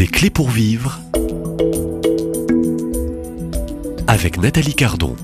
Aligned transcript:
Des 0.00 0.06
clés 0.06 0.30
pour 0.30 0.48
vivre 0.48 0.98
avec 4.06 4.40
Nathalie 4.40 4.72
Cardon. 4.72 5.14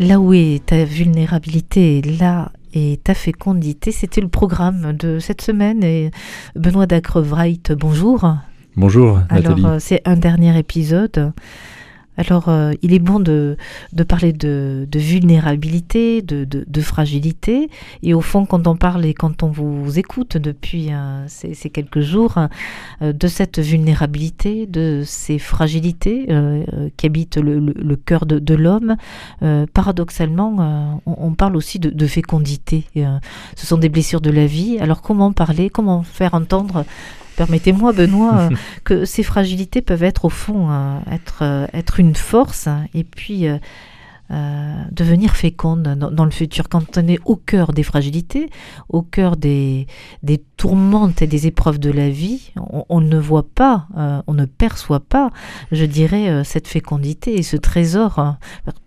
Là 0.00 0.18
où 0.18 0.32
est 0.32 0.66
ta 0.66 0.84
vulnérabilité, 0.84 2.02
là 2.02 2.50
est 2.74 3.04
ta 3.04 3.14
fécondité, 3.14 3.92
c'était 3.92 4.20
le 4.20 4.26
programme 4.26 4.94
de 4.94 5.20
cette 5.20 5.42
semaine. 5.42 5.84
Et 5.84 6.10
Benoît 6.56 6.86
Dacrevright, 6.86 7.70
bonjour. 7.70 8.28
Bonjour 8.74 9.20
Nathalie. 9.30 9.64
Alors, 9.64 9.80
c'est 9.80 10.02
un 10.06 10.16
dernier 10.16 10.58
épisode. 10.58 11.32
Alors, 12.18 12.48
euh, 12.48 12.72
il 12.82 12.92
est 12.92 12.98
bon 12.98 13.20
de, 13.20 13.56
parler 14.06 14.32
de, 14.32 14.86
vulnérabilité, 14.94 16.20
de, 16.22 16.80
fragilité. 16.80 17.70
Et 18.02 18.12
au 18.14 18.20
fond, 18.20 18.44
quand 18.44 18.66
on 18.66 18.76
parle 18.76 19.04
et 19.06 19.14
quand 19.14 19.42
on 19.42 19.48
vous 19.48 19.98
écoute 19.98 20.36
depuis 20.36 20.92
euh, 20.92 21.24
ces, 21.26 21.70
quelques 21.70 22.00
jours, 22.00 22.34
euh, 23.00 23.12
de 23.12 23.26
cette 23.28 23.58
vulnérabilité, 23.58 24.66
de 24.66 25.02
ces 25.06 25.38
fragilités 25.38 26.28
qui 26.96 27.06
habitent 27.06 27.38
le, 27.38 27.58
le, 27.58 27.96
cœur 27.96 28.26
de, 28.26 28.54
l'homme, 28.54 28.96
paradoxalement, 29.72 31.00
on, 31.06 31.32
parle 31.32 31.56
aussi 31.56 31.78
de, 31.78 32.06
fécondité. 32.06 32.84
ce 32.94 33.66
sont 33.66 33.78
des 33.78 33.88
blessures 33.88 34.20
de 34.20 34.30
la 34.30 34.46
vie. 34.46 34.78
Alors, 34.80 35.02
comment 35.02 35.32
parler 35.32 35.70
Comment 35.70 36.02
faire 36.02 36.34
entendre 36.34 36.84
permettez-moi, 37.36 37.92
Benoît, 37.92 38.48
euh, 38.50 38.56
que 38.84 39.04
ces 39.04 39.22
fragilités 39.22 39.82
peuvent 39.82 40.02
être 40.02 40.24
au 40.24 40.30
fond 40.30 40.70
euh, 40.70 40.98
être, 41.10 41.40
euh, 41.42 41.66
être 41.72 42.00
une 42.00 42.14
force 42.14 42.68
et 42.94 43.04
puis 43.04 43.46
devenir 44.92 45.36
féconde 45.36 45.82
dans, 45.82 46.24
le 46.24 46.30
futur. 46.30 46.70
Quand 46.70 46.96
on 46.96 47.06
est 47.06 47.18
au 47.26 47.36
cœur 47.36 47.74
des 47.74 47.82
fragilités, 47.82 48.48
au 48.88 49.02
cœur 49.02 49.36
des, 49.36 49.86
des 50.22 50.38
tourmentes 50.56 51.20
et 51.20 51.26
des 51.26 51.46
épreuves 51.46 51.78
de 51.78 51.90
la 51.90 52.08
vie, 52.08 52.50
on, 52.88 53.02
ne 53.02 53.18
voit 53.18 53.46
pas, 53.54 53.88
on 54.26 54.32
ne 54.32 54.46
perçoit 54.46 55.00
pas, 55.00 55.28
je 55.70 55.84
dirais, 55.84 56.44
cette 56.44 56.66
fécondité 56.66 57.34
et 57.34 57.42
ce 57.42 57.58
trésor. 57.58 58.18
Hein, 58.18 58.38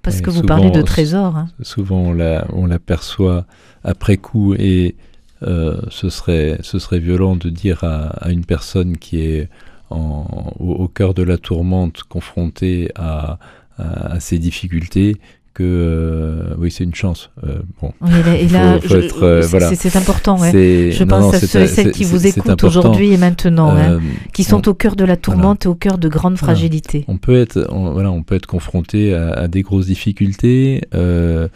parce 0.01 0.21
que 0.21 0.31
vous 0.31 0.41
parlez 0.41 0.71
de 0.71 0.81
trésor. 0.81 1.37
Hein. 1.37 1.47
Souvent, 1.61 2.15
on 2.51 2.65
l'aperçoit 2.65 3.45
après 3.83 4.17
coup 4.17 4.55
et 4.55 4.95
euh, 5.43 5.81
ce, 5.89 6.09
serait, 6.09 6.57
ce 6.61 6.79
serait 6.79 6.99
violent 6.99 7.35
de 7.35 7.49
dire 7.49 7.83
à, 7.83 8.29
une 8.29 8.45
personne 8.45 8.97
qui 8.97 9.19
est 9.21 9.49
au, 9.89 10.87
cœur 10.93 11.13
de 11.13 11.23
la 11.23 11.37
tourmente, 11.37 12.03
confrontée 12.03 12.89
à, 12.95 13.37
à, 13.77 14.19
ces 14.19 14.39
difficultés, 14.39 15.17
que 15.53 15.63
euh, 15.63 16.55
oui, 16.57 16.69
c'est 16.69 16.83
une 16.83 16.95
chance. 16.95 17.31
Euh, 17.45 17.59
bon, 17.81 17.93
c'est 19.75 19.95
important. 19.95 20.37
Je 20.37 21.03
pense 21.03 21.33
à 21.33 21.39
ceux 21.39 21.61
et 21.61 21.67
celles 21.67 21.91
qui 21.91 22.03
vous 22.03 22.27
écoutent 22.27 22.63
aujourd'hui 22.63 23.13
et 23.13 23.17
maintenant, 23.17 23.69
hein, 23.69 23.99
qui 24.33 24.43
sont 24.43 24.67
au 24.67 24.73
cœur 24.73 24.95
de 24.95 25.05
la 25.05 25.17
tourmente 25.17 25.65
et 25.65 25.69
au 25.69 25.75
cœur 25.75 25.97
de 25.97 26.07
grandes 26.07 26.37
fragilités. 26.37 27.05
On 27.07 27.17
peut 27.17 27.39
être, 27.39 27.67
voilà, 27.69 28.11
on 28.11 28.23
peut 28.23 28.35
être 28.35 28.47
confronté 28.47 29.13
à, 29.13 29.47
des 29.47 29.61
grosses 29.63 29.87
difficultés 29.87 30.81
et, 30.93 31.49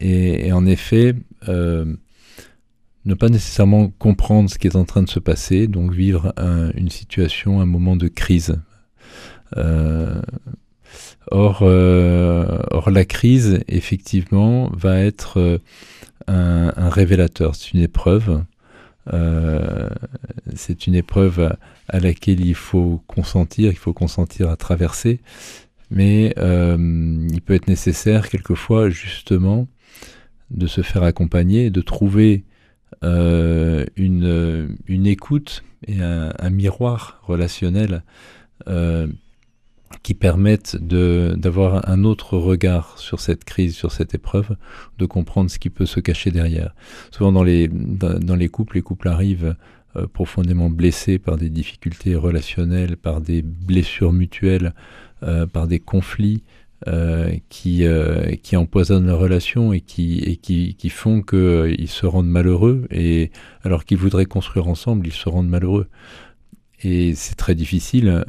et, 0.00 0.52
en 0.52 0.66
effet 0.66 1.14
ne 3.04 3.14
pas 3.14 3.28
nécessairement 3.28 3.88
comprendre 3.98 4.48
ce 4.48 4.58
qui 4.58 4.66
est 4.66 4.76
en 4.76 4.84
train 4.84 5.02
de 5.02 5.10
se 5.10 5.18
passer, 5.18 5.66
donc 5.66 5.92
vivre 5.92 6.32
une 6.76 6.90
situation, 6.90 7.60
un 7.60 7.66
moment 7.66 7.96
de 7.96 8.08
crise. 8.08 8.56
Euh, 9.56 10.20
or, 11.30 11.60
euh, 11.62 12.58
or, 12.70 12.90
la 12.90 13.04
crise, 13.04 13.60
effectivement, 13.68 14.70
va 14.74 14.98
être 15.00 15.38
euh, 15.38 15.58
un, 16.26 16.88
révélateur, 16.88 17.54
c'est 17.54 17.72
une 17.72 17.80
épreuve. 17.80 18.42
c'est 20.54 20.86
une 20.86 20.94
épreuve 20.94 21.56
à, 21.88 21.98
laquelle 21.98 22.40
il 22.40 22.54
faut 22.54 23.02
consentir, 23.06 23.70
il 23.70 23.78
faut 23.78 23.92
consentir 23.92 24.48
à 24.48 24.56
traverser, 24.56 25.20
mais 25.90 26.34
il 26.36 27.40
peut 27.44 27.54
être 27.54 27.68
nécessaire 27.68 28.28
quelquefois 28.28 28.90
justement 28.90 29.66
de 30.50 30.66
se 30.66 30.82
faire 30.82 31.02
accompagner, 31.02 31.70
de 31.70 31.80
trouver 31.80 32.44
euh, 33.04 33.84
une, 33.96 34.76
une, 34.86 35.06
écoute 35.06 35.64
et 35.86 36.00
un, 36.00 36.50
miroir 36.50 37.20
relationnel 37.22 38.02
euh, 38.68 39.06
qui 40.02 40.14
permettent 40.14 40.76
d'avoir 40.76 41.88
un 41.88 42.04
autre 42.04 42.36
regard 42.36 42.98
sur 42.98 43.20
cette 43.20 43.44
crise, 43.44 43.74
sur 43.74 43.92
cette 43.92 44.14
épreuve, 44.14 44.56
de 44.98 45.06
comprendre 45.06 45.50
ce 45.50 45.58
qui 45.58 45.70
peut 45.70 45.86
se 45.86 46.00
cacher 46.00 46.30
derrière. 46.30 46.74
Souvent 47.10 47.32
dans 47.32 47.44
les, 47.44 47.68
dans, 47.68 48.36
les 48.36 48.48
couples, 48.48 48.76
les 48.76 48.82
couples 48.82 49.08
arrivent 49.08 49.56
euh, 49.96 50.06
profondément 50.06 50.70
blessés 50.70 51.18
par 51.18 51.36
des 51.36 51.50
difficultés 51.50 52.14
relationnelles, 52.14 52.96
par 52.96 53.20
des 53.20 53.42
blessures 53.42 54.12
mutuelles, 54.12 54.74
par 55.52 55.68
des 55.68 55.78
conflits, 55.78 56.42
euh, 56.88 57.36
qui, 57.48 57.84
euh, 57.84 58.34
qui 58.42 58.56
empoisonnent 58.56 59.06
la 59.06 59.14
relation 59.14 59.72
et 59.72 59.80
qui, 59.80 60.40
qui, 60.42 60.74
qui 60.74 60.88
font 60.88 61.22
qu'ils 61.22 61.38
euh, 61.38 61.86
se 61.86 62.06
rendent 62.06 62.26
malheureux, 62.26 62.88
et 62.90 63.30
alors 63.62 63.84
qu'ils 63.84 63.98
voudraient 63.98 64.26
construire 64.26 64.66
ensemble, 64.66 65.06
ils 65.06 65.12
se 65.12 65.28
rendent 65.28 65.48
malheureux. 65.48 65.86
Et 66.82 67.14
c'est 67.14 67.36
très 67.36 67.54
difficile 67.54 68.24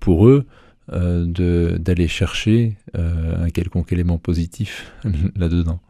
pour 0.00 0.28
eux 0.28 0.44
d'aller 0.92 2.08
chercher 2.08 2.76
un 2.92 3.48
quelconque 3.48 3.90
élément 3.90 4.18
positif 4.18 4.92
là-dedans. 5.36 5.80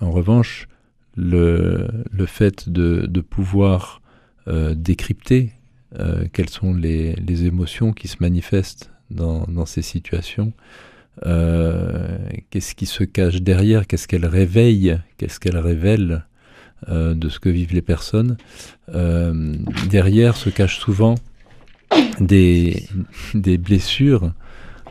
En 0.00 0.12
revanche, 0.12 0.68
le, 1.16 1.88
le 2.12 2.26
fait 2.26 2.68
de, 2.68 3.06
de 3.08 3.20
pouvoir 3.20 4.00
décrypter 4.46 5.54
quelles 6.32 6.50
sont 6.50 6.72
les, 6.72 7.16
les 7.16 7.46
émotions 7.46 7.92
qui 7.92 8.06
se 8.06 8.18
manifestent 8.20 8.93
dans, 9.14 9.66
ces 9.66 9.82
situations. 9.82 10.52
Euh, 11.26 12.18
qu'est-ce 12.50 12.74
qui 12.74 12.86
se 12.86 13.04
cache 13.04 13.40
derrière? 13.40 13.86
Qu'est-ce 13.86 14.08
qu'elle 14.08 14.26
réveille? 14.26 14.98
Qu'est-ce 15.16 15.38
qu'elle 15.40 15.58
révèle 15.58 16.24
euh, 16.88 17.14
de 17.14 17.28
ce 17.28 17.38
que 17.38 17.48
vivent 17.48 17.72
les 17.72 17.82
personnes? 17.82 18.36
Euh, 18.94 19.54
Derrière 19.88 20.36
se 20.36 20.50
cachent 20.50 20.80
souvent 20.80 21.14
des, 22.20 22.84
des 23.34 23.58
blessures, 23.58 24.32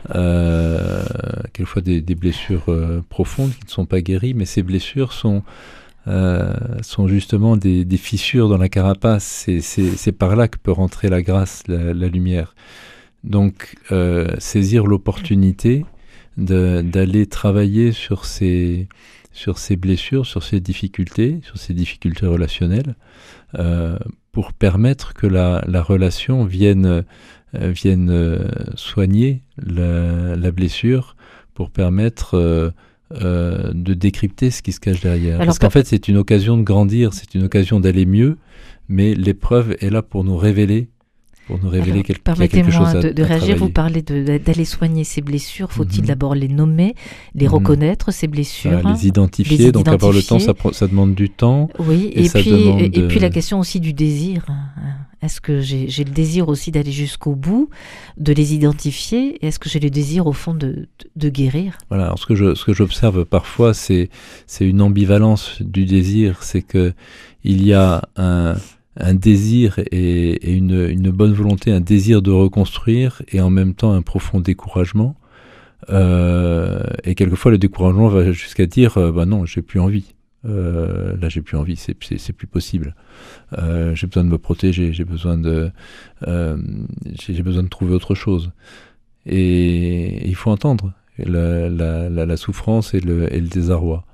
quelquefois 0.08 1.82
des, 1.82 2.14
blessures 2.14 2.66
profondes 3.08 3.52
qui 3.52 3.66
ne 3.66 3.70
sont 3.70 3.86
pas 3.86 4.00
guéries, 4.00 4.34
mais 4.34 4.46
ces 4.46 4.62
blessures 4.62 5.12
sont 5.12 5.42
sont 6.82 7.08
justement 7.08 7.56
des, 7.56 7.86
fissures 7.96 8.50
dans 8.50 8.58
la 8.58 8.68
carapace. 8.68 9.46
C'est 9.60 10.12
par 10.12 10.36
là 10.36 10.48
que 10.48 10.58
peut 10.58 10.72
rentrer 10.72 11.08
la 11.08 11.22
grâce, 11.22 11.62
la 11.68 12.08
lumière. 12.08 12.54
Donc, 13.24 13.74
euh, 13.90 14.28
saisir 14.38 14.86
l'opportunité 14.86 15.84
d'aller 16.36 17.26
travailler 17.26 17.92
sur 17.92 18.24
ces, 18.24 18.88
sur 19.32 19.58
ces 19.58 19.76
blessures, 19.76 20.26
sur 20.26 20.42
ces 20.42 20.60
difficultés, 20.60 21.40
sur 21.42 21.58
ces 21.58 21.74
difficultés 21.74 22.26
relationnelles, 22.26 22.96
euh, 23.54 23.98
pour 24.32 24.52
permettre 24.52 25.14
que 25.14 25.26
la, 25.26 25.64
la 25.66 25.82
relation 25.82 26.44
vienne, 26.44 26.86
euh, 27.54 27.70
vienne 27.70 28.10
euh, 28.10 28.48
soigner 28.74 29.42
la, 29.58 30.36
la, 30.36 30.50
blessure, 30.50 31.16
pour 31.54 31.70
permettre 31.70 32.34
euh, 32.34 32.70
euh, 33.22 33.70
de 33.72 33.94
décrypter 33.94 34.50
ce 34.50 34.60
qui 34.60 34.72
se 34.72 34.80
cache 34.80 35.00
derrière. 35.00 35.38
Parce 35.38 35.58
qu'en 35.58 35.70
fait, 35.70 35.86
c'est 35.86 36.08
une 36.08 36.16
occasion 36.16 36.56
de 36.56 36.62
grandir, 36.62 37.14
c'est 37.14 37.34
une 37.34 37.44
occasion 37.44 37.78
d'aller 37.78 38.06
mieux, 38.06 38.38
mais 38.88 39.14
l'épreuve 39.14 39.76
est 39.80 39.90
là 39.90 40.02
pour 40.02 40.24
nous 40.24 40.36
révéler 40.36 40.88
pour 41.46 41.62
nous 41.62 41.68
révéler 41.68 42.02
quelque, 42.02 42.22
Permettez-moi 42.22 42.94
de, 42.94 43.10
de 43.10 43.22
réagir. 43.22 43.56
Vous 43.56 43.68
parlez 43.68 44.02
d'aller 44.02 44.64
soigner 44.64 45.04
ces 45.04 45.20
blessures. 45.20 45.72
Faut-il 45.72 46.00
mhm. 46.00 46.06
d'abord 46.06 46.34
les 46.34 46.48
nommer, 46.48 46.94
les 47.34 47.46
mhm. 47.46 47.52
reconnaître, 47.52 48.12
ces 48.12 48.26
blessures 48.26 48.80
Les 48.88 49.06
identifier. 49.06 49.72
donc, 49.72 49.88
avoir 49.88 50.12
le 50.12 50.22
temps, 50.22 50.38
ça, 50.38 50.54
ça, 50.72 50.86
demande 50.86 51.14
du 51.14 51.30
temps. 51.30 51.68
Oui, 51.78 52.10
et, 52.14 52.28
puis, 52.28 52.68
et, 52.92 53.08
puis 53.08 53.20
la 53.20 53.30
question 53.30 53.60
aussi 53.60 53.80
du 53.80 53.92
désir. 53.92 54.46
Est-ce 55.22 55.40
que 55.40 55.60
j'ai 55.60 56.04
le 56.04 56.10
désir 56.10 56.50
aussi 56.50 56.70
d'aller 56.70 56.92
jusqu'au 56.92 57.34
bout, 57.34 57.70
de 58.18 58.32
les 58.34 58.54
identifier? 58.54 59.44
Est-ce 59.44 59.58
que 59.58 59.70
j'ai 59.70 59.80
le 59.80 59.88
désir, 59.88 60.26
au 60.26 60.32
fond, 60.32 60.54
de, 60.54 60.86
de, 61.16 61.28
guérir? 61.30 61.78
Voilà. 61.88 62.04
Alors, 62.04 62.18
ce 62.18 62.26
que 62.26 62.34
je, 62.34 62.54
ce 62.54 62.64
que 62.64 62.74
j'observe 62.74 63.24
parfois, 63.24 63.72
c'est 63.72 64.10
une 64.60 64.82
ambivalence 64.82 65.62
du 65.62 65.86
désir. 65.86 66.42
C'est 66.42 66.62
que 66.62 66.92
il 67.42 67.64
y 67.64 67.72
a 67.72 68.02
un 68.16 68.56
un 68.96 69.14
désir 69.14 69.78
et, 69.90 70.52
une, 70.52 71.10
bonne 71.10 71.32
volonté, 71.32 71.72
un 71.72 71.80
désir 71.80 72.22
de 72.22 72.30
reconstruire 72.30 73.22
et 73.28 73.40
en 73.40 73.50
même 73.50 73.74
temps 73.74 73.92
un 73.92 74.02
profond 74.02 74.40
découragement. 74.40 75.16
Euh, 75.90 76.82
et 77.02 77.14
quelquefois 77.14 77.50
le 77.50 77.58
découragement 77.58 78.08
va 78.08 78.32
jusqu'à 78.32 78.64
dire 78.64 78.96
euh, 78.96 79.12
bah 79.12 79.26
non 79.26 79.44
j'ai 79.44 79.62
plus 79.62 79.80
envie. 79.80 80.14
Euh, 80.46 81.14
là 81.20 81.28
j'ai 81.28 81.42
plus 81.42 81.56
envie 81.56 81.76
c'est 81.76 81.94
plus 81.94 82.46
possible. 82.46 82.94
J'ai 83.52 84.06
besoin 84.06 84.24
de 84.24 84.28
me 84.28 84.38
protéger 84.38 84.92
j'ai 84.92 85.04
besoin 85.04 85.36
de 85.36 85.70
j'ai 86.26 87.42
besoin 87.42 87.62
de 87.62 87.68
trouver 87.68 87.94
autre 87.94 88.14
chose. 88.14 88.52
Et, 89.26 90.28
il 90.28 90.34
faut 90.34 90.50
entendre 90.50 90.92
la, 91.18 92.36
souffrance 92.36 92.94
et 92.94 93.00
le 93.00 93.40
désarroi. 93.40 94.04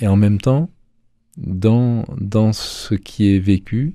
Et 0.00 0.06
en 0.06 0.16
même 0.16 0.38
temps 0.38 0.70
dans, 1.36 2.04
dans 2.18 2.52
ce 2.52 2.94
qui 2.94 3.34
est 3.34 3.38
vécu, 3.38 3.94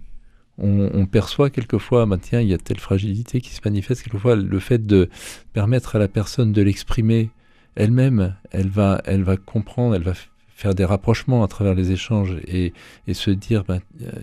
on, 0.58 1.08
perçoit 1.08 1.50
quelquefois, 1.50 2.06
bah, 2.06 2.18
tiens, 2.22 2.40
il 2.40 2.48
y 2.48 2.54
a 2.54 2.58
telle 2.60 2.80
fragilité 2.80 3.42
qui 3.42 3.50
se 3.50 3.62
manifeste, 3.66 4.04
quelquefois 4.04 4.36
le 4.36 4.60
fait 4.60 4.86
de 4.86 5.10
permettre 5.54 5.96
à 5.96 6.00
la 6.00 6.08
personne 6.08 6.52
de 6.52 6.62
l'exprimer 6.62 7.32
elle-même, 7.76 8.36
elle 8.52 8.70
va, 8.70 9.02
elle 9.06 9.24
va 9.24 9.38
comprendre, 9.38 9.96
elle 9.96 10.04
va 10.04 10.14
faire 10.62 10.76
des 10.76 10.86
rapprochements 10.86 11.44
à 11.44 11.48
travers 11.48 11.74
les 11.74 11.92
échanges 11.92 12.38
et, 12.46 12.74
et 13.08 13.16
se 13.16 13.32
dire, 13.32 13.64
bah, 13.64 13.80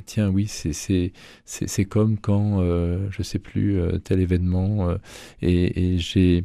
tiens, 0.06 0.28
oui, 0.28 0.46
c'est 0.46 1.84
comme 1.86 2.18
quand, 2.18 2.60
euh, 2.60 3.08
je 3.10 3.22
sais 3.22 3.40
plus, 3.40 3.80
euh, 3.80 3.98
tel 3.98 4.20
événement, 4.20 4.90
euh, 4.90 4.96
et, 5.42 5.94
et 5.94 5.98
j'ai... 5.98 6.44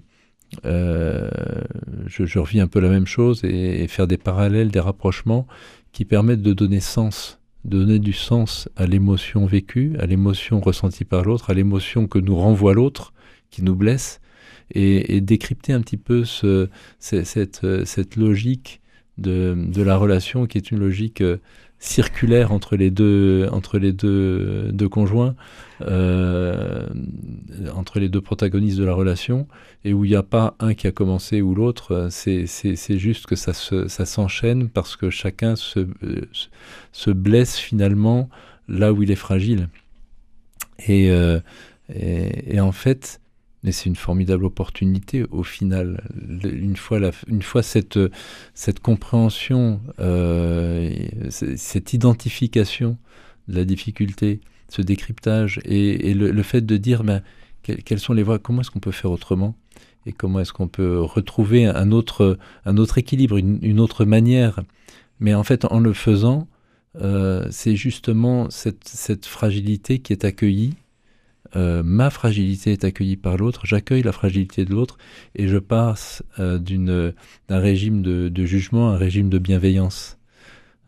Euh, 0.66 1.32
je, 2.06 2.26
je, 2.26 2.38
revis 2.38 2.60
un 2.60 2.68
peu 2.68 2.80
la 2.80 2.90
même 2.90 3.08
chose 3.08 3.44
et, 3.44 3.88
faire 3.88 4.06
des 4.06 4.18
parallèles, 4.18 4.70
des 4.70 4.80
rapprochements 4.80 5.48
qui 5.94 6.06
permettent 6.06 6.42
de 6.42 6.54
donner 6.54 6.82
sens, 6.82 7.40
de 7.64 7.80
donner 7.80 8.00
du 8.00 8.14
sens 8.14 8.68
à 8.76 8.86
l'émotion 8.86 9.46
vécue, 9.46 9.96
à 10.00 10.06
l'émotion 10.06 10.60
ressentie 10.60 11.06
par 11.06 11.24
l'autre, 11.24 11.52
à 11.52 11.54
l'émotion 11.54 12.08
que 12.08 12.20
nous 12.20 12.36
renvoie 12.36 12.74
l'autre, 12.74 13.14
qui 13.52 13.64
nous 13.64 13.76
blesse, 13.76 14.20
et, 14.72 15.22
décrypter 15.22 15.72
un 15.72 15.82
petit 15.82 15.98
peu 15.98 16.26
ce, 16.26 16.68
cette, 17.00 18.16
logique 18.16 18.82
de, 19.18 19.84
la 19.84 19.96
relation 19.96 20.48
qui 20.48 20.58
est 20.58 20.72
une 20.72 20.80
logique 20.80 21.22
euh, 21.22 21.38
circulaire 21.78 22.52
entre 22.52 22.76
les 22.76 22.90
deux 22.90 23.50
conjoints, 24.90 25.36
euh, 25.82 26.88
entre 27.84 28.00
les 28.00 28.08
deux 28.08 28.22
protagonistes 28.22 28.78
de 28.78 28.86
la 28.86 28.94
relation, 28.94 29.46
et 29.84 29.94
où 29.94 30.06
il 30.06 30.12
n'y 30.12 30.16
a 30.16 30.24
pas 30.24 30.56
un 30.60 30.74
qui 30.74 30.88
a 30.88 30.94
commencé 30.94 31.42
ou 31.42 31.54
l'autre, 31.54 32.08
c'est 32.10 32.48
juste 32.98 33.26
que 33.26 33.36
ça 33.36 33.54
s'enchaîne 33.54 34.64
ça 34.64 34.70
parce 34.74 34.96
que 34.96 35.10
chacun 35.10 35.58
se, 35.58 35.86
se 36.94 37.12
blesse 37.12 37.58
finalement 37.58 38.30
là 38.70 38.94
où 38.94 39.04
il 39.04 39.12
est 39.12 39.16
fragile. 39.16 39.68
Et, 40.88 41.12
euh, 41.12 41.42
et, 41.94 42.56
et 42.56 42.60
en 42.62 42.72
fait, 42.72 43.20
mais 43.64 43.74
c'est 43.74 43.90
une 43.90 43.98
formidable 43.98 44.46
opportunité 44.46 45.26
au 45.30 45.44
final. 45.44 46.04
Une 46.44 46.78
fois, 46.78 47.00
la, 47.00 47.12
une 47.28 47.42
fois 47.42 47.64
cette, 47.64 48.00
cette 48.54 48.80
compréhension, 48.80 49.82
euh, 50.00 50.90
cette 51.30 51.92
identification 51.92 52.98
de 53.50 53.56
la 53.58 53.66
difficulté, 53.66 54.40
ce 54.70 54.82
décryptage 54.82 55.60
et, 55.66 56.10
et 56.10 56.14
le, 56.14 56.32
le, 56.32 56.44
fait 56.44 56.66
de 56.66 56.78
dire 56.78 57.04
ben, 57.04 57.22
quelles 57.64 58.00
sont 58.00 58.14
les 58.14 58.24
voies, 58.24 58.40
comment 58.40 58.62
est-ce 58.62 58.72
qu'on 58.72 58.80
peut 58.80 58.92
faire 58.92 59.12
autrement 59.12 59.56
et 60.06 60.12
comment 60.12 60.40
est-ce 60.40 60.54
qu'on 60.54 60.68
peut 60.68 61.00
retrouver 61.00 61.66
un 61.66 61.92
autre, 61.92 62.38
un 62.66 62.78
autre 62.78 62.98
équilibre, 62.98 63.38
une, 63.38 63.80
autre 63.80 64.06
manière. 64.06 64.60
Mais 65.20 65.34
en 65.34 65.44
fait, 65.44 65.66
en 65.66 65.80
le 65.80 65.94
faisant, 65.94 66.48
euh, 67.02 67.48
c'est 67.52 67.76
justement 67.76 68.50
cette, 68.50 69.26
fragilité 69.26 70.00
qui 70.00 70.14
est 70.14 70.26
accueillie 70.26 70.74
euh, 71.56 71.84
ma 71.84 72.10
fragilité 72.10 72.72
est 72.72 72.84
accueillie 72.84 73.18
par 73.18 73.38
l'autre, 73.38 73.68
j'accueille 73.68 74.02
la 74.02 74.12
fragilité 74.12 74.66
de 74.66 74.72
l'autre 74.72 74.98
et 75.36 75.48
je 75.48 75.60
passe 75.60 76.24
euh, 76.40 76.58
d'un 76.58 77.60
régime 77.60 78.02
de, 78.02 78.46
jugement 78.46 78.90
à 78.90 78.96
un 78.96 78.98
régime 78.98 79.30
de 79.30 79.38
bienveillance. 79.38 80.18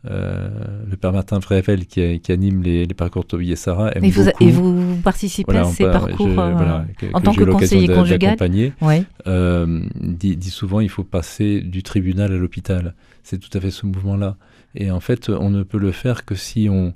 Euh, 0.07 0.49
le 0.89 0.97
père 0.97 1.11
Martin 1.11 1.41
Frével 1.41 1.85
qui, 1.85 2.19
qui, 2.19 2.31
anime 2.31 2.61
les, 2.61 2.85
les 2.85 2.93
parcours 2.93 3.25
Toby 3.25 3.51
et 3.51 3.55
Sarah 3.55 3.91
aime 3.91 4.03
et 4.03 4.11
vous, 4.11 4.25
beaucoup. 4.25 4.43
Et 4.43 4.51
vous 4.51 4.97
participez 5.03 5.51
voilà, 5.51 5.67
à 5.67 5.71
ces 5.71 5.85
parcours 5.85 6.27
je, 6.27 6.33
voilà, 6.33 6.79
euh, 6.81 6.93
que, 6.97 7.05
en 7.13 7.21
tant 7.21 7.33
que 7.33 7.43
conseiller 7.43 7.87
conjugal 7.87 8.37
ouais. 8.81 9.03
euh, 9.27 9.81
dit, 9.99 10.37
dit, 10.37 10.49
souvent 10.51 10.79
il 10.79 10.89
faut 10.89 11.03
passer 11.03 11.61
du 11.61 11.81
tribunal 11.81 12.31
à 12.31 12.37
l'hôpital. 12.37 12.93
C'est 13.23 13.39
tout 13.39 13.55
à 13.57 13.61
fait 13.61 13.71
ce 13.71 13.85
mouvement-là. 13.85 14.37
Et 14.75 14.91
en 14.91 14.99
fait, 14.99 15.29
on 15.29 15.49
ne 15.49 15.63
peut 15.63 15.79
le 15.79 15.91
faire 15.91 16.25
que 16.25 16.35
si 16.35 16.67
on, 16.69 16.93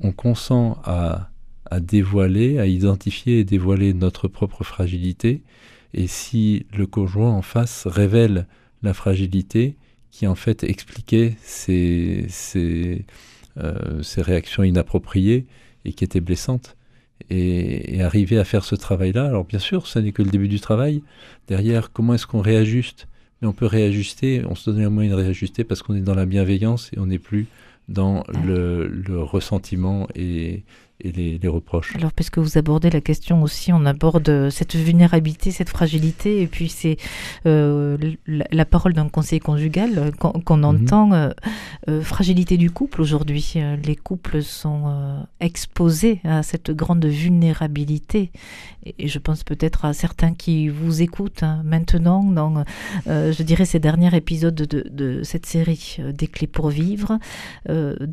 on 0.00 0.12
consent 0.12 0.78
à 0.84 1.30
à 1.70 1.80
dévoiler, 1.80 2.58
à 2.58 2.66
identifier 2.66 3.40
et 3.40 3.44
dévoiler 3.44 3.94
notre 3.94 4.28
propre 4.28 4.64
fragilité. 4.64 5.42
Et 5.94 6.06
si 6.06 6.66
le 6.76 6.86
conjoint 6.86 7.30
en 7.30 7.42
face 7.42 7.86
révèle 7.86 8.46
la 8.82 8.94
fragilité 8.94 9.76
qui 10.10 10.26
en 10.26 10.34
fait 10.34 10.64
expliquait 10.64 11.36
ses, 11.42 12.26
ses, 12.28 13.04
euh, 13.58 14.02
ses 14.02 14.22
réactions 14.22 14.62
inappropriées 14.62 15.46
et 15.84 15.92
qui 15.92 16.04
étaient 16.04 16.20
blessantes, 16.20 16.76
et, 17.30 18.00
arriver 18.02 18.38
à 18.38 18.44
faire 18.44 18.64
ce 18.64 18.74
travail-là, 18.74 19.26
alors 19.26 19.44
bien 19.44 19.58
sûr, 19.58 19.86
ce 19.86 19.98
n'est 19.98 20.12
que 20.12 20.22
le 20.22 20.30
début 20.30 20.48
du 20.48 20.60
travail. 20.60 21.02
Derrière, 21.46 21.92
comment 21.92 22.14
est-ce 22.14 22.26
qu'on 22.26 22.40
réajuste? 22.40 23.08
Mais 23.40 23.48
on 23.48 23.52
peut 23.52 23.66
réajuster, 23.66 24.42
on 24.48 24.54
se 24.54 24.70
donne 24.70 24.82
un 24.82 24.90
moyen 24.90 25.10
de 25.10 25.16
réajuster 25.16 25.64
parce 25.64 25.82
qu'on 25.82 25.94
est 25.94 26.00
dans 26.00 26.14
la 26.14 26.26
bienveillance 26.26 26.90
et 26.92 26.98
on 26.98 27.06
n'est 27.06 27.18
plus 27.18 27.46
dans 27.88 28.24
le, 28.44 28.86
le 28.86 29.22
ressentiment 29.22 30.08
et, 30.14 30.62
et 31.00 31.12
les, 31.12 31.38
les, 31.38 31.48
reproches. 31.48 31.94
Alors, 31.94 32.12
puisque 32.12 32.38
vous 32.38 32.58
abordez 32.58 32.90
la 32.90 33.00
question 33.00 33.42
aussi, 33.42 33.72
on 33.72 33.86
aborde 33.86 34.50
cette 34.50 34.74
vulnérabilité, 34.74 35.52
cette 35.52 35.68
fragilité, 35.68 36.42
et 36.42 36.48
puis 36.48 36.68
c'est 36.68 36.96
euh, 37.46 37.96
la, 38.26 38.46
la, 38.50 38.64
parole 38.64 38.94
d'un 38.94 39.08
conseiller 39.08 39.40
conjugal 39.40 40.12
qu'on 40.18 40.32
qu 40.32 40.52
-hmm. 40.52 40.64
entend. 40.64 41.12
Euh, 41.12 41.30
euh, 41.88 42.02
fragilité 42.02 42.56
du 42.56 42.70
couple 42.70 43.00
aujourd'hui. 43.00 43.54
Les 43.84 43.96
couples 43.96 44.42
sont 44.42 45.24
exposés 45.40 46.20
à 46.24 46.42
cette 46.42 46.70
grande 46.70 47.04
vulnérabilité, 47.04 48.30
et, 48.84 48.94
et 48.98 49.08
je 49.08 49.18
pense 49.18 49.44
peut-être 49.44 49.84
à 49.84 49.92
certains 49.92 50.34
qui 50.34 50.68
vous 50.68 51.00
écoutent 51.02 51.42
hein, 51.42 51.62
maintenant 51.64 52.22
dans, 52.24 52.64
je 53.06 53.42
dirais, 53.42 53.66
ces 53.66 53.78
derniers 53.78 54.14
épisodes 54.16 54.54
de, 54.54 54.80
de 54.90 55.22
cette 55.22 55.46
série 55.46 55.98
des 56.20 56.26
clés 56.26 56.46
pour 56.56 56.68
vivre, 56.70 57.18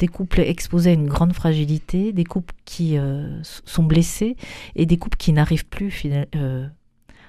des 0.01 0.07
couples 0.07 0.41
exposés 0.41 0.91
à 0.91 0.93
une 0.93 1.07
grande 1.07 1.33
fragilité, 1.33 2.13
des 2.13 2.27
couples 2.33 2.53
qui 2.65 2.74
qui 2.75 2.97
euh, 2.97 3.41
sont 3.41 3.83
blessés 3.83 4.35
et 4.75 4.85
des 4.85 4.97
couples 4.97 5.17
qui 5.17 5.31
n'arrivent 5.31 5.65
plus 5.65 6.03
euh, 6.35 6.67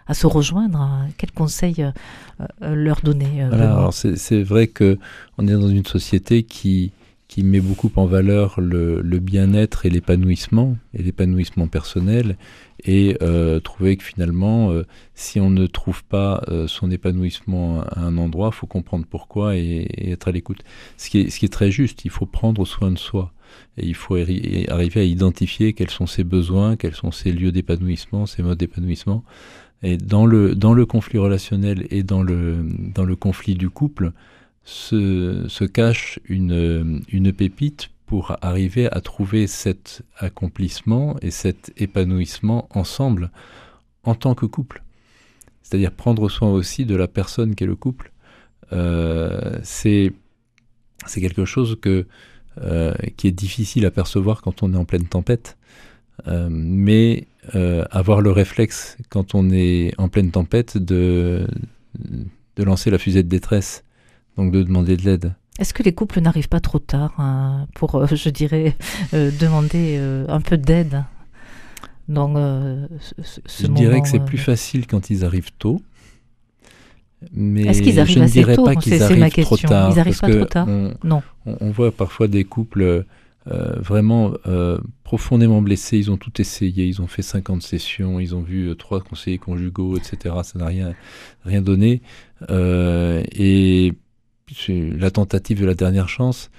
à 0.08 0.14
se 0.14 0.26
rejoindre. 0.26 0.81
Hein. 0.81 1.06
Quel 1.19 1.31
conseil 1.31 1.87
euh, 2.40 2.75
leur 2.75 3.00
donner 3.02 3.46
voilà, 3.48 3.76
alors 3.76 3.94
c'est 3.94 4.43
vrai 4.43 4.66
que 4.66 4.98
on 5.38 5.46
est 5.46 5.52
dans 5.52 5.69
une 5.69 5.87
société 5.87 6.43
qui 6.43 6.90
qui 7.28 7.43
met 7.43 7.61
beaucoup 7.61 7.90
en 7.96 8.06
valeur 8.06 8.61
le, 8.61 9.02
bien-être 9.19 9.87
et 9.87 9.90
l'épanouissement 9.90 10.76
et 10.94 11.02
l'épanouissement 11.02 11.67
personnel 11.67 12.37
et 12.84 13.17
euh, 13.23 13.58
trouver 13.58 13.96
que 13.96 14.05
finalement 14.05 14.70
euh, 14.70 14.84
si 15.14 15.40
on 15.40 15.50
ne 15.50 15.67
trouve 15.67 16.05
pas 16.05 16.44
euh, 16.49 16.69
son 16.69 16.90
épanouissement 16.90 17.82
à 17.82 18.00
un 18.00 18.17
endroit 18.19 18.52
faut 18.52 18.67
comprendre 18.67 19.06
pourquoi 19.08 19.56
et, 19.56 20.11
être 20.11 20.28
à 20.28 20.32
l'écoute 20.32 20.62
ce 20.96 21.08
qui 21.11 21.19
est 21.20 21.52
très 21.52 21.70
juste 21.70 22.05
il 22.05 22.11
faut 22.11 22.26
prendre 22.26 22.64
soin 22.64 22.90
de 22.92 22.99
soi 22.99 23.33
et 23.76 23.87
il 23.87 23.95
faut 23.95 24.16
arriver 24.16 25.00
à 25.00 25.04
identifier 25.04 25.73
quels 25.73 25.90
sont 25.90 26.06
ses 26.06 26.25
besoins, 26.25 26.76
quels 26.76 26.95
sont 26.95 27.12
ses 27.12 27.33
lieux 27.33 27.52
d'épanouissement, 27.52 28.26
ses 28.26 28.42
modes 28.42 28.59
d'épanouissement. 28.59 29.23
Et 29.83 29.97
dans 29.99 30.26
le, 30.26 30.54
conflit 30.85 31.18
relationnel 31.18 31.87
et 31.90 32.02
dans 32.02 32.23
le 32.23 33.14
conflit 33.14 33.54
du 33.54 33.71
couple, 33.71 34.12
se, 34.66 35.64
cache 35.64 36.18
une, 36.28 37.02
une 37.08 37.32
pépite 37.32 37.90
pour 38.04 38.37
arriver 38.42 38.90
à 38.92 39.00
trouver 39.00 39.46
cet 39.46 40.02
accomplissement 40.18 41.16
et 41.23 41.30
cet 41.30 41.73
épanouissement 41.76 42.68
ensemble 42.70 43.30
en 44.02 44.14
tant 44.14 44.35
que 44.35 44.46
couple. 44.46 44.82
C'est-à-dire 45.62 45.92
prendre 45.92 46.28
soin 46.28 46.50
aussi 46.50 46.85
de 46.85 46.94
la 46.94 47.08
personne 47.08 47.54
qu'est 47.54 47.66
le 47.66 47.76
couple. 47.76 48.12
Euh, 48.73 49.58
c'est 49.62 50.12
quelque 51.14 51.44
chose 51.44 51.78
que 51.80 52.06
euh, 52.61 52.94
qui 53.16 53.28
est 53.28 53.32
difficile 53.32 53.87
à 53.87 53.90
percevoir 53.90 54.42
quand 54.42 54.62
on 54.62 54.75
est 54.75 54.76
en 54.76 54.85
pleine 54.85 55.06
tempête. 55.06 55.56
Euh, 56.28 56.49
mais 56.50 57.26
avoir 57.90 58.20
le 58.20 58.32
réflexe 58.32 58.96
quand 59.08 59.37
on 59.37 59.50
est 59.50 59.92
en 59.99 60.08
pleine 60.08 60.32
tempête 60.32 60.76
de, 60.78 61.46
de 62.56 62.62
lancer 62.64 62.90
la 62.90 62.99
fusée 62.99 63.23
de 63.23 63.28
détresse, 63.28 63.85
donc 64.37 64.52
de 64.52 64.62
demander 64.62 64.97
de 64.97 65.02
l'aide. 65.02 65.33
Est-ce 65.59 65.73
que 65.73 65.83
les 65.83 65.93
couples 65.93 66.21
n'arrivent 66.21 66.49
pas 66.49 66.61
trop 66.61 66.78
tard 66.78 67.14
hein, 67.19 67.66
pour, 67.75 67.95
euh, 67.95 68.07
je 68.12 68.28
dirais, 68.28 68.76
euh, 69.14 69.31
demander 69.40 69.97
euh, 69.99 70.26
un 70.28 70.40
peu 70.40 70.59
d'aide 70.59 71.05
dans 72.09 72.35
ce, 73.00 73.14
ce 73.47 73.62
Je 73.62 73.66
moment, 73.66 73.81
dirais 73.81 74.00
que 74.00 74.09
c'est 74.09 74.25
plus 74.25 74.38
facile 74.38 74.87
quand 74.87 75.11
ils 75.11 75.25
arrivent 75.25 75.50
tôt. 75.59 75.81
Mais 77.33 77.62
Est-ce 77.62 77.83
qu'ils 77.83 77.99
arrivent 77.99 78.14
je 78.14 78.19
ne 78.21 78.25
assez 78.25 78.33
dirais 78.35 78.55
tôt 78.55 78.64
pas 78.64 78.76
qu'ils 78.76 78.93
C'est 78.93 79.02
arrivent 79.02 79.19
ma 79.19 79.31
trop 79.31 79.57
question. 79.57 79.69
tard. 79.69 79.90
Ils 79.90 79.99
arrivent 79.99 80.19
parce 80.21 80.33
pas 80.33 80.38
trop 80.38 80.47
tard 80.47 80.69
on, 80.69 80.95
Non. 81.02 81.23
on, 81.47 81.71
voit 81.71 81.90
parfois 81.90 82.28
des 82.28 82.45
couples 82.45 83.05
vraiment 83.47 84.35
profondément 85.02 85.62
blessés. 85.62 85.99
Ils 85.99 86.12
ont 86.12 86.16
tout 86.16 86.40
essayé. 86.40 86.87
Ils 86.87 87.02
ont 87.02 87.09
fait 87.09 87.23
50 87.23 87.62
sessions. 87.62 88.21
Ils 88.21 88.37
ont 88.37 88.43
vu 88.43 88.76
trois 88.76 89.00
conseillers 89.00 89.38
conjugaux, 89.38 89.97
etc. 89.97 90.33
Ça 90.45 90.61
n'a 90.61 90.66
rien, 90.66 90.95
rien 91.45 91.62
donné. 91.62 92.02
Et 92.49 93.95
c'est 94.56 94.90
la 94.90 95.10
tentative 95.10 95.60
de 95.60 95.66
la 95.66 95.75
dernière 95.75 96.08
chance. 96.08 96.50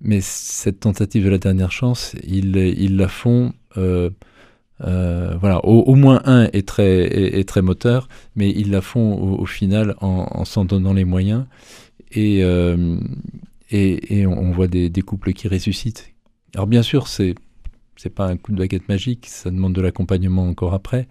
Mais 0.00 0.20
cette 0.20 0.80
tentative 0.80 1.24
de 1.24 1.30
la 1.30 1.38
dernière 1.38 1.72
chance, 1.72 2.14
ils, 2.24 2.56
ils 2.56 2.96
la 2.96 3.08
font. 3.08 3.52
Euh, 3.76 4.10
euh, 4.80 5.36
voilà, 5.40 5.64
au, 5.64 5.94
moins 5.94 6.20
un 6.24 6.48
est 6.52 6.66
très, 6.66 7.38
est, 7.38 7.48
très 7.48 7.62
moteur, 7.62 8.08
mais 8.34 8.50
ils 8.50 8.70
la 8.70 8.80
font 8.80 9.38
au, 9.38 9.46
final 9.46 9.94
en, 10.00 10.26
en 10.30 10.44
s'en 10.44 10.64
donnant 10.64 10.92
les 10.92 11.04
moyens. 11.04 11.46
Et, 12.10 12.42
euh, 12.42 12.98
et, 13.70 14.26
on, 14.26 14.50
voit 14.52 14.66
des, 14.68 14.90
couples 15.02 15.32
qui 15.32 15.48
ressuscitent. 15.48 16.12
Alors 16.54 16.66
bien 16.66 16.82
sûr, 16.82 17.08
c'est 17.08 17.34
c'est 17.96 18.10
pas 18.10 18.26
un 18.26 18.36
coup 18.36 18.52
de 18.52 18.58
baguette 18.58 18.88
magique, 18.88 19.26
ça 19.28 19.50
demande 19.50 19.72
de 19.72 19.80
l'accompagnement 19.80 20.48
encore 20.48 20.74
après, 20.74 21.06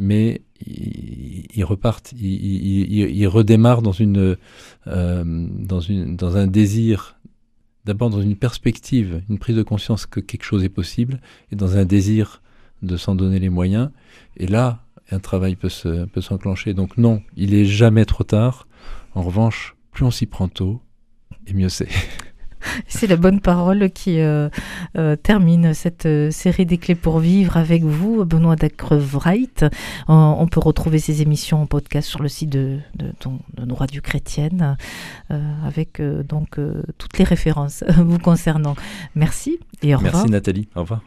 mais 0.00 0.42
ils, 0.66 1.64
repartent, 1.64 2.12
ils, 2.18 3.26
redémarrent 3.28 3.82
dans 3.82 3.92
une, 3.92 4.36
euh, 4.86 5.24
dans 5.24 5.80
une 5.80 6.16
dans 6.16 6.36
un 6.36 6.46
désir 6.46 7.16
d'abord 7.84 8.10
dans 8.10 8.20
une 8.20 8.36
perspective, 8.36 9.22
une 9.28 9.38
prise 9.38 9.56
de 9.56 9.62
conscience 9.62 10.06
que 10.06 10.20
quelque 10.20 10.44
chose 10.44 10.64
est 10.64 10.68
possible, 10.68 11.20
et 11.50 11.56
dans 11.56 11.76
un 11.76 11.84
désir 11.84 12.42
de 12.82 12.96
s'en 12.96 13.14
donner 13.14 13.38
les 13.38 13.48
moyens. 13.48 13.90
Et 14.36 14.46
là, 14.46 14.84
un 15.10 15.18
travail 15.18 15.56
peut 15.56 15.68
s'enclencher. 15.68 16.74
Donc 16.74 16.96
non, 16.98 17.22
il 17.36 17.54
est 17.54 17.64
jamais 17.64 18.04
trop 18.04 18.24
tard. 18.24 18.66
En 19.14 19.22
revanche, 19.22 19.76
plus 19.92 20.04
on 20.04 20.10
s'y 20.10 20.26
prend 20.26 20.48
tôt, 20.48 20.80
et 21.46 21.54
mieux 21.54 21.68
c'est. 21.68 21.88
C'est 22.88 23.06
la 23.06 23.16
bonne 23.16 23.40
parole 23.40 23.90
qui 23.90 24.20
euh, 24.20 24.48
euh, 24.96 25.16
termine 25.16 25.74
cette 25.74 26.06
euh, 26.06 26.30
série 26.30 26.66
des 26.66 26.78
clés 26.78 26.94
pour 26.94 27.18
vivre 27.18 27.56
avec 27.56 27.82
vous, 27.82 28.24
Benoît 28.24 28.56
Dacrevright. 28.56 29.64
on 30.08 30.46
peut 30.50 30.60
retrouver 30.60 30.98
ces 30.98 31.22
émissions 31.22 31.62
en 31.62 31.66
podcast 31.66 32.08
sur 32.08 32.22
le 32.22 32.28
site 32.28 32.50
de, 32.50 32.78
de, 32.96 33.06
de, 33.06 33.64
de 33.64 33.74
avec 35.64 36.02
donc 36.28 36.58
toutes 36.98 37.18
les 37.18 37.24
références 37.24 37.84
vous 37.96 38.18
concernant. 38.18 38.74
Merci 39.14 39.58
et 39.82 39.94
au 39.94 39.98
revoir. 39.98 40.14
Merci 40.14 40.30
Nathalie, 40.30 40.68
au 40.74 40.80
revoir. 40.80 41.00